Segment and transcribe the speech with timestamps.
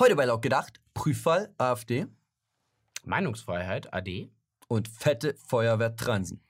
[0.00, 2.08] Heute bei Laut gedacht, Prüffall AfD
[3.04, 4.28] Meinungsfreiheit, AD.
[4.66, 6.42] und fette Feuerwehr Transen.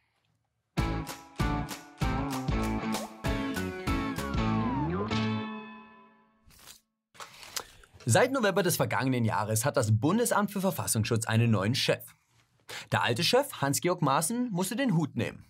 [8.07, 12.15] Seit November des vergangenen Jahres hat das Bundesamt für Verfassungsschutz einen neuen Chef.
[12.93, 15.45] Der alte Chef, Hans-Georg Maaßen, musste den Hut nehmen.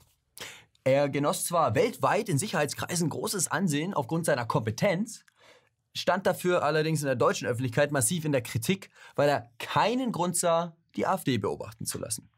[0.83, 5.25] Er genoss zwar weltweit in Sicherheitskreisen großes Ansehen aufgrund seiner Kompetenz,
[5.97, 10.37] stand dafür allerdings in der deutschen Öffentlichkeit massiv in der Kritik, weil er keinen Grund
[10.37, 12.31] sah, die AfD beobachten zu lassen.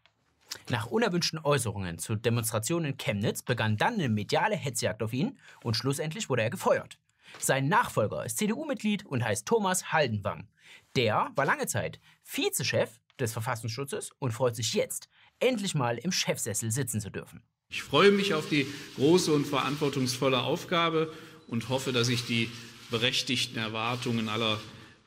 [0.69, 5.77] Nach unerwünschten Äußerungen zu Demonstrationen in Chemnitz begann dann eine mediale Hetzjagd auf ihn und
[5.77, 6.99] schlussendlich wurde er gefeuert.
[7.39, 10.49] Sein Nachfolger ist CDU-Mitglied und heißt Thomas Haldenwang.
[10.95, 15.09] Der war lange Zeit Vizechef des Verfassungsschutzes und freut sich jetzt,
[15.41, 17.43] endlich mal im Chefsessel sitzen zu dürfen.
[17.69, 21.13] Ich freue mich auf die große und verantwortungsvolle Aufgabe
[21.49, 22.51] und hoffe, dass ich die
[22.91, 24.59] berechtigten Erwartungen aller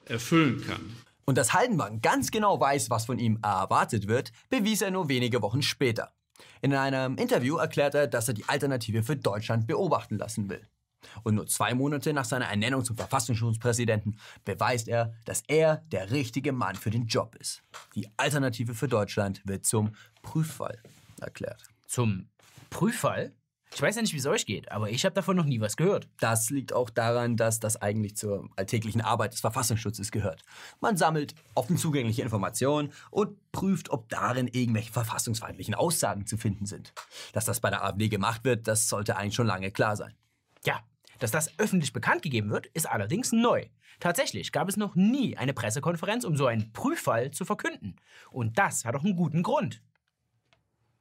[0.05, 0.95] erfüllen kann.
[1.25, 5.41] Und dass Haldenwang ganz genau weiß, was von ihm erwartet wird, bewies er nur wenige
[5.41, 6.11] Wochen später.
[6.61, 10.67] In einem Interview erklärt er, dass er die Alternative für Deutschland beobachten lassen will.
[11.23, 16.51] Und nur zwei Monate nach seiner Ernennung zum Verfassungsschutzpräsidenten beweist er, dass er der richtige
[16.51, 17.61] Mann für den Job ist.
[17.95, 20.81] Die Alternative für Deutschland wird zum Prüffall
[21.21, 21.63] erklärt.
[21.87, 22.29] Zum
[22.69, 23.33] Prüffall?
[23.73, 25.77] Ich weiß ja nicht, wie es euch geht, aber ich habe davon noch nie was
[25.77, 26.07] gehört.
[26.19, 30.43] Das liegt auch daran, dass das eigentlich zur alltäglichen Arbeit des Verfassungsschutzes gehört.
[30.81, 36.93] Man sammelt offen zugängliche Informationen und prüft, ob darin irgendwelche verfassungsfeindlichen Aussagen zu finden sind.
[37.33, 40.13] Dass das bei der AfD gemacht wird, das sollte eigentlich schon lange klar sein.
[40.65, 40.79] Ja,
[41.19, 43.67] dass das öffentlich bekannt gegeben wird, ist allerdings neu.
[43.99, 47.97] Tatsächlich gab es noch nie eine Pressekonferenz, um so einen Prüffall zu verkünden.
[48.31, 49.81] Und das hat auch einen guten Grund.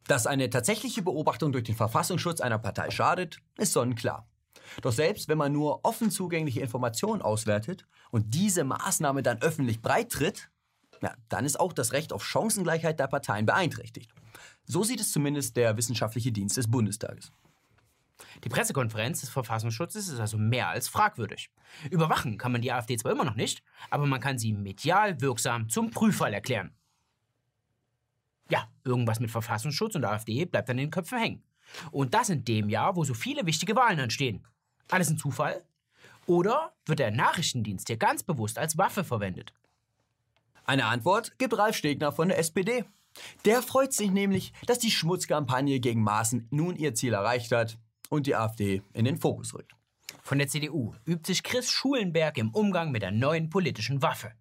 [0.08, 4.26] Dass eine tatsächliche Beobachtung durch den Verfassungsschutz einer Partei schadet, ist sonnenklar.
[4.80, 10.48] Doch selbst wenn man nur offen zugängliche Informationen auswertet und diese Maßnahme dann öffentlich breittritt,
[11.02, 14.10] ja, dann ist auch das Recht auf Chancengleichheit der Parteien beeinträchtigt.
[14.64, 17.30] So sieht es zumindest der wissenschaftliche Dienst des Bundestages.
[18.44, 21.50] Die Pressekonferenz des Verfassungsschutzes ist also mehr als fragwürdig.
[21.90, 25.68] Überwachen kann man die AfD zwar immer noch nicht, aber man kann sie medial wirksam
[25.68, 26.74] zum Prüffall erklären.
[28.50, 31.42] Ja, irgendwas mit Verfassungsschutz und AfD bleibt an den Köpfen hängen.
[31.90, 34.46] Und das in dem Jahr, wo so viele wichtige Wahlen anstehen.
[34.90, 35.62] Alles ein Zufall?
[36.26, 39.52] Oder wird der Nachrichtendienst hier ganz bewusst als Waffe verwendet?
[40.64, 42.84] Eine Antwort gibt Ralf Stegner von der SPD.
[43.44, 47.78] Der freut sich nämlich, dass die Schmutzkampagne gegen Maaßen nun ihr Ziel erreicht hat
[48.10, 49.74] und die AfD in den Fokus rückt.
[50.22, 54.32] Von der CDU übt sich Chris Schulenberg im Umgang mit der neuen politischen Waffe.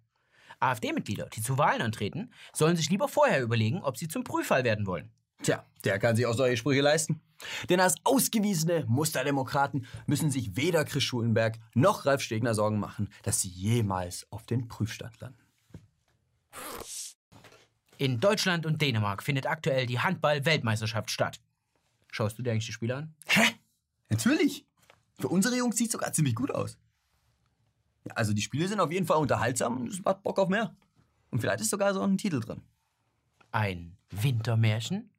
[0.60, 4.86] AfD-Mitglieder, die zu Wahlen antreten, sollen sich lieber vorher überlegen, ob sie zum Prüffall werden
[4.86, 5.10] wollen.
[5.42, 7.20] Tja, der kann sich auch solche Sprüche leisten.
[7.68, 13.40] Denn als ausgewiesene Musterdemokraten müssen sich weder Chris Schulenberg noch Ralf Stegner Sorgen machen, dass
[13.40, 15.38] sie jemals auf den Prüfstand landen.
[17.98, 21.40] In Deutschland und Dänemark findet aktuell die Handball-Weltmeisterschaft statt.
[22.10, 23.14] Schaust du dir eigentlich die Spiele an?
[23.26, 23.42] Hä?
[24.08, 24.66] Natürlich.
[25.20, 26.78] Für unsere Jungs sieht sogar ziemlich gut aus.
[28.10, 30.74] Also die Spiele sind auf jeden Fall unterhaltsam und es macht Bock auf mehr.
[31.30, 32.62] Und vielleicht ist sogar so ein Titel drin.
[33.52, 35.10] Ein Wintermärchen?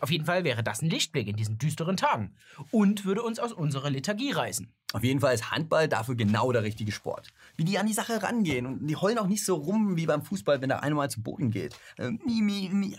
[0.00, 2.34] Auf jeden Fall wäre das ein Lichtblick in diesen düsteren Tagen
[2.70, 4.72] und würde uns aus unserer Lethargie reißen.
[4.92, 7.32] Auf jeden Fall ist Handball dafür genau der richtige Sport.
[7.56, 10.22] Wie die an die Sache rangehen und die heulen auch nicht so rum wie beim
[10.22, 11.76] Fußball, wenn der eine mal zu Boden geht.
[11.98, 12.96] Ähm, mi, mi, mi.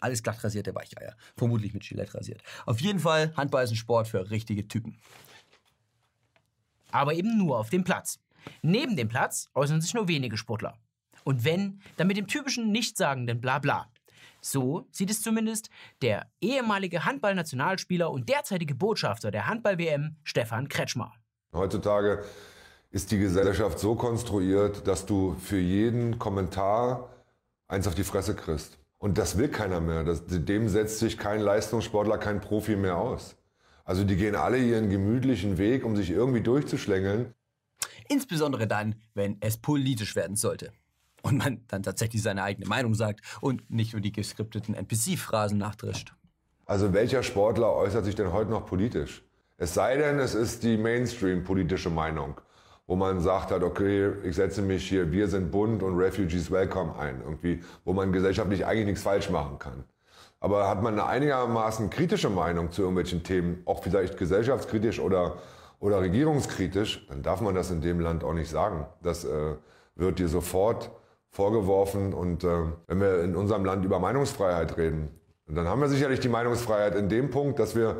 [0.00, 1.14] Alles glatt rasierte Weicheier.
[1.36, 2.42] Vermutlich mit Gillette rasiert.
[2.66, 4.98] Auf jeden Fall, Handball ist ein Sport für richtige Typen.
[6.92, 8.18] Aber eben nur auf dem Platz.
[8.62, 10.78] Neben dem Platz äußern sich nur wenige Sportler.
[11.24, 13.86] Und wenn, dann mit dem typischen nichtssagenden Blabla.
[14.40, 15.68] So sieht es zumindest
[16.00, 21.12] der ehemalige Handballnationalspieler und derzeitige Botschafter der Handball-WM, Stefan Kretschmer.
[21.52, 22.24] Heutzutage
[22.90, 27.10] ist die Gesellschaft so konstruiert, dass du für jeden Kommentar
[27.68, 28.78] eins auf die Fresse kriegst.
[28.98, 30.04] Und das will keiner mehr.
[30.04, 33.36] Das, dem setzt sich kein Leistungssportler, kein Profi mehr aus.
[33.90, 37.34] Also die gehen alle ihren gemütlichen Weg, um sich irgendwie durchzuschlängeln.
[38.08, 40.70] Insbesondere dann, wenn es politisch werden sollte.
[41.22, 46.14] Und man dann tatsächlich seine eigene Meinung sagt und nicht nur die geskripteten NPC-Phrasen nachdrischt.
[46.66, 49.24] Also welcher Sportler äußert sich denn heute noch politisch?
[49.56, 52.40] Es sei denn, es ist die Mainstream-politische Meinung,
[52.86, 56.96] wo man sagt hat, okay, ich setze mich hier, wir sind bunt und Refugees welcome
[56.96, 59.82] ein, irgendwie, wo man gesellschaftlich eigentlich nichts falsch machen kann.
[60.40, 65.36] Aber hat man eine einigermaßen kritische Meinung zu irgendwelchen Themen, auch vielleicht gesellschaftskritisch oder,
[65.78, 68.86] oder regierungskritisch, dann darf man das in dem Land auch nicht sagen.
[69.02, 69.54] Das äh,
[69.96, 70.90] wird dir sofort
[71.28, 72.14] vorgeworfen.
[72.14, 72.48] Und äh,
[72.86, 75.10] wenn wir in unserem Land über Meinungsfreiheit reden,
[75.46, 77.96] dann haben wir sicherlich die Meinungsfreiheit in dem Punkt, dass wir,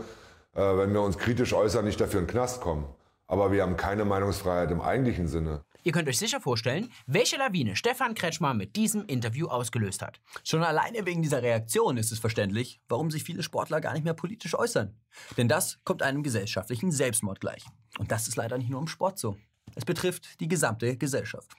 [0.54, 2.86] äh, wenn wir uns kritisch äußern, nicht dafür in den Knast kommen.
[3.26, 5.60] Aber wir haben keine Meinungsfreiheit im eigentlichen Sinne.
[5.82, 10.20] Ihr könnt euch sicher vorstellen, welche Lawine Stefan Kretschmer mit diesem Interview ausgelöst hat.
[10.44, 14.14] Schon alleine wegen dieser Reaktion ist es verständlich, warum sich viele Sportler gar nicht mehr
[14.14, 14.94] politisch äußern.
[15.36, 17.64] Denn das kommt einem gesellschaftlichen Selbstmord gleich.
[17.98, 19.36] Und das ist leider nicht nur im Sport so.
[19.74, 21.52] Es betrifft die gesamte Gesellschaft.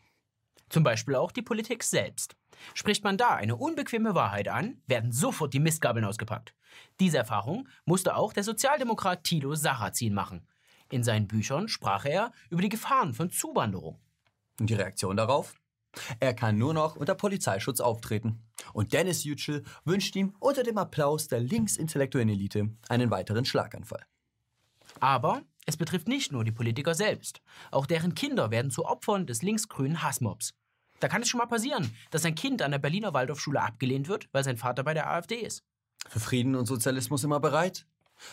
[0.70, 2.36] Zum Beispiel auch die Politik selbst.
[2.74, 6.54] Spricht man da eine unbequeme Wahrheit an, werden sofort die Mistgabeln ausgepackt.
[7.00, 10.48] Diese Erfahrung musste auch der Sozialdemokrat Thilo Sarrazin machen.
[10.90, 14.00] In seinen Büchern sprach er über die Gefahren von Zuwanderung.
[14.60, 15.56] Und die Reaktion darauf?
[16.20, 18.42] Er kann nur noch unter Polizeischutz auftreten.
[18.74, 24.06] Und Dennis Yücel wünscht ihm unter dem Applaus der linksintellektuellen Elite einen weiteren Schlaganfall.
[25.00, 27.42] Aber es betrifft nicht nur die Politiker selbst.
[27.72, 30.54] Auch deren Kinder werden zu Opfern des linksgrünen Hassmobs.
[31.00, 34.30] Da kann es schon mal passieren, dass ein Kind an der Berliner Waldorfschule abgelehnt wird,
[34.32, 35.64] weil sein Vater bei der AfD ist.
[36.08, 37.86] Für Frieden und Sozialismus immer bereit.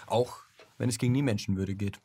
[0.06, 0.42] Auch
[0.76, 2.00] wenn es gegen die Menschenwürde geht.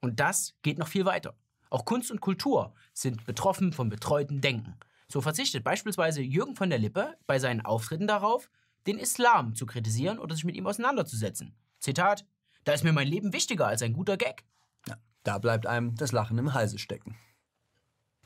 [0.00, 1.36] Und das geht noch viel weiter.
[1.70, 4.76] Auch Kunst und Kultur sind betroffen vom betreuten Denken.
[5.08, 8.50] So verzichtet beispielsweise Jürgen von der Lippe bei seinen Auftritten darauf,
[8.86, 11.54] den Islam zu kritisieren oder sich mit ihm auseinanderzusetzen.
[11.78, 12.26] Zitat:
[12.64, 14.44] Da ist mir mein Leben wichtiger als ein guter Gag.
[14.88, 17.16] Ja, da bleibt einem das Lachen im Halse stecken.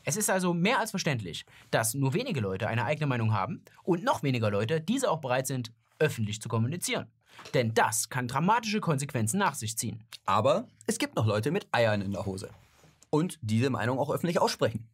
[0.05, 4.03] Es ist also mehr als verständlich, dass nur wenige Leute eine eigene Meinung haben und
[4.03, 7.07] noch weniger Leute diese auch bereit sind, öffentlich zu kommunizieren.
[7.55, 10.05] Denn das kann dramatische Konsequenzen nach sich ziehen.
[10.25, 12.51] Aber es gibt noch Leute mit Eiern in der Hose.
[13.11, 14.89] Und diese Meinung auch öffentlich aussprechen.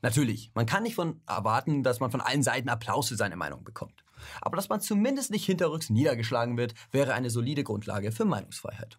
[0.00, 3.62] Natürlich, man kann nicht von erwarten, dass man von allen Seiten Applaus für seine Meinung
[3.62, 4.04] bekommt.
[4.40, 8.98] Aber dass man zumindest nicht hinterrücks niedergeschlagen wird, wäre eine solide Grundlage für Meinungsfreiheit.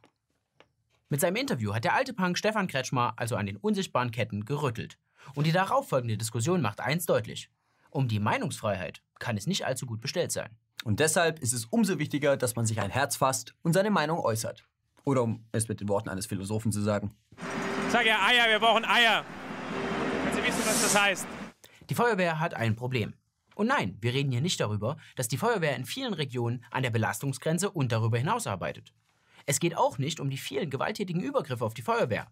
[1.09, 4.97] Mit seinem Interview hat der alte Punk Stefan Kretschmer also an den unsichtbaren Ketten gerüttelt.
[5.35, 7.49] Und die darauffolgende Diskussion macht eins deutlich.
[7.91, 10.49] Um die Meinungsfreiheit kann es nicht allzu gut bestellt sein.
[10.83, 14.19] Und deshalb ist es umso wichtiger, dass man sich ein Herz fasst und seine Meinung
[14.19, 14.67] äußert.
[15.05, 17.15] Oder um es mit den Worten eines Philosophen zu sagen.
[17.93, 19.23] Sag ja Eier, wir brauchen Eier.
[20.23, 21.27] Wenn Sie wissen, was das heißt.
[21.91, 23.13] Die Feuerwehr hat ein Problem.
[23.53, 26.89] Und nein, wir reden hier nicht darüber, dass die Feuerwehr in vielen Regionen an der
[26.89, 28.95] Belastungsgrenze und darüber hinaus arbeitet.
[29.45, 32.31] Es geht auch nicht um die vielen gewalttätigen Übergriffe auf die Feuerwehr.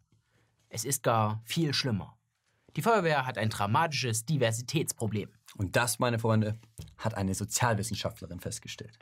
[0.69, 2.17] Es ist gar viel schlimmer.
[2.75, 5.29] Die Feuerwehr hat ein dramatisches Diversitätsproblem.
[5.57, 6.59] Und das, meine Freunde,
[6.97, 8.97] hat eine Sozialwissenschaftlerin festgestellt.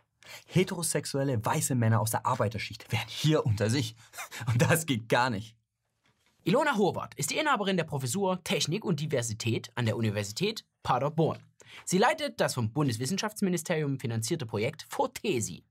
[0.46, 3.96] Heterosexuelle weiße Männer aus der Arbeiterschicht wären hier unter sich.
[4.48, 5.56] Und das geht gar nicht.
[6.50, 11.38] Ilona Horvath ist die Inhaberin der Professur Technik und Diversität an der Universität Paderborn.
[11.86, 15.64] Sie leitet das vom Bundeswissenschaftsministerium finanzierte Projekt Fortesi.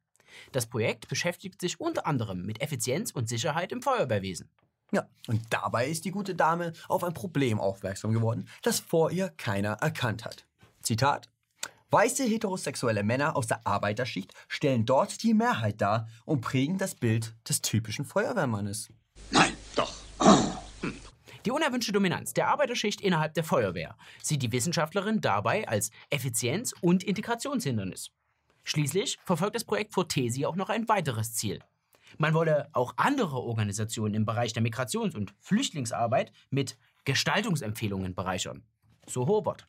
[0.52, 4.50] Das Projekt beschäftigt sich unter anderem mit Effizienz und Sicherheit im Feuerwehrwesen.
[4.92, 9.30] Ja, und dabei ist die gute Dame auf ein Problem aufmerksam geworden, das vor ihr
[9.30, 10.46] keiner erkannt hat.
[10.82, 11.28] Zitat.
[11.90, 17.34] Weiße heterosexuelle Männer aus der Arbeiterschicht stellen dort die Mehrheit dar und prägen das Bild
[17.48, 18.90] des typischen Feuerwehrmannes.
[19.32, 19.57] Nein.
[21.44, 27.04] Die unerwünschte Dominanz der Arbeiterschicht innerhalb der Feuerwehr sieht die Wissenschaftlerin dabei als Effizienz- und
[27.04, 28.10] Integrationshindernis.
[28.64, 31.60] Schließlich verfolgt das Projekt Fortesi auch noch ein weiteres Ziel.
[32.16, 38.64] Man wolle auch andere Organisationen im Bereich der Migrations- und Flüchtlingsarbeit mit Gestaltungsempfehlungen bereichern.
[39.06, 39.66] So Hobart.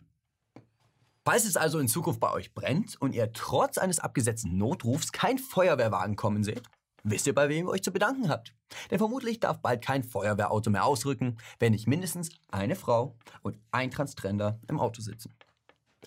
[1.26, 5.38] Falls es also in Zukunft bei euch brennt und ihr trotz eines abgesetzten Notrufs kein
[5.38, 6.64] Feuerwehrwagen kommen seht,
[7.04, 8.54] wisst ihr, bei wem ihr euch zu bedanken habt.
[8.92, 13.92] Denn vermutlich darf bald kein Feuerwehrauto mehr ausrücken, wenn nicht mindestens eine Frau und ein
[13.92, 15.34] Transgender im Auto sitzen.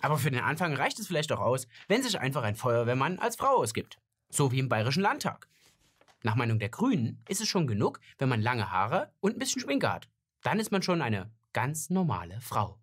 [0.01, 3.35] Aber für den Anfang reicht es vielleicht auch aus, wenn sich einfach ein Feuerwehrmann als
[3.35, 3.99] Frau ausgibt.
[4.29, 5.47] So wie im Bayerischen Landtag.
[6.23, 9.61] Nach Meinung der Grünen ist es schon genug, wenn man lange Haare und ein bisschen
[9.61, 10.09] Schminke hat.
[10.41, 12.79] Dann ist man schon eine ganz normale Frau.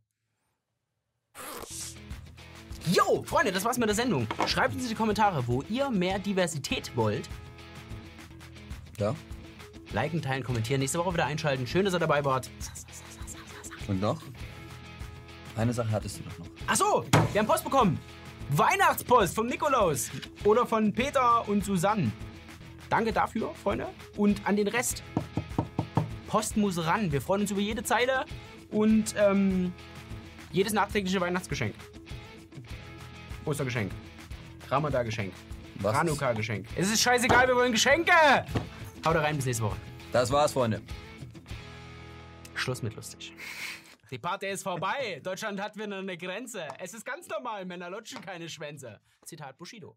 [2.87, 4.27] Jo, Freunde, das war's mit der Sendung.
[4.47, 7.29] Schreibt uns in die Kommentare, wo ihr mehr Diversität wollt.
[9.01, 9.15] Ja?
[9.93, 10.81] Liken, teilen, kommentieren.
[10.81, 11.67] Nächste Woche wieder einschalten.
[11.67, 12.51] Schön, dass ihr dabei wart.
[13.89, 14.21] Und noch?
[15.57, 16.47] Eine Sache hattest du doch noch.
[16.67, 17.99] Ach so, wir haben Post bekommen.
[18.51, 20.11] Weihnachtspost vom Nikolaus.
[20.45, 22.13] Oder von Peter und Susanne.
[22.89, 23.89] Danke dafür, Freunde.
[24.17, 25.03] Und an den Rest.
[26.29, 27.11] Post muss ran.
[27.11, 28.25] Wir freuen uns über jede Zeile
[28.71, 29.73] und ähm,
[30.53, 31.75] jedes nachträgliche Weihnachtsgeschenk.
[33.45, 33.91] Ostergeschenk.
[34.69, 35.33] Ramadan-Geschenk.
[35.83, 36.67] Hanukkah-Geschenk.
[36.77, 38.13] Es ist scheißegal, wir wollen Geschenke.
[39.05, 39.79] Haut rein, bis nächste Woche.
[40.13, 40.83] Das war's, Freunde.
[42.55, 43.33] Schluss mit lustig.
[44.11, 45.21] Die Party ist vorbei.
[45.23, 46.69] Deutschland hat wieder eine Grenze.
[46.79, 49.01] Es ist ganz normal, Männer lutschen keine Schwänze.
[49.25, 49.97] Zitat Bushido.